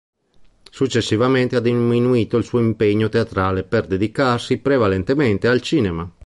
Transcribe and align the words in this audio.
Successivamente 0.71 1.55
ha 1.55 1.59
diminuito 1.59 2.35
il 2.35 2.43
suo 2.43 2.57
impegno 2.59 3.07
teatrale 3.07 3.61
per 3.63 3.85
dedicarsi 3.85 4.57
prevalentemente 4.57 5.47
al 5.47 5.61
cinema. 5.61 6.11